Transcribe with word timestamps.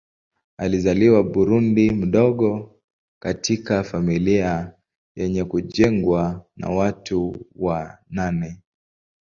Alizaliwa 0.57 1.23
Burundi 1.23 1.91
mdogo 1.91 2.75
katika 3.19 3.83
familia 3.83 4.73
yenye 5.15 5.43
kujengwa 5.43 6.45
na 6.55 6.69
watu 6.69 7.45
wa 7.55 7.97
nane. 8.09 8.61